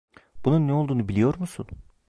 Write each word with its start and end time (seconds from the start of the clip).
Bunun 0.45 0.67
ne 0.67 0.73
olduğunu 0.73 1.07
biliyor 1.07 1.37
musun? 1.39 1.67